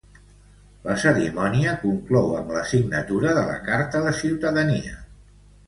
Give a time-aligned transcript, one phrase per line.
[0.87, 5.01] La cerimònia conclou amb la signatura de la carta de ciutadania.